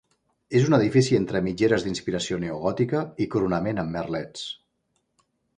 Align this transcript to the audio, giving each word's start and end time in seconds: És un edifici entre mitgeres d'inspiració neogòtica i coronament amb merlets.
És 0.59 0.63
un 0.69 0.75
edifici 0.77 1.17
entre 1.17 1.41
mitgeres 1.49 1.85
d'inspiració 1.87 2.41
neogòtica 2.45 3.05
i 3.27 3.31
coronament 3.37 3.85
amb 3.85 3.97
merlets. 3.99 4.49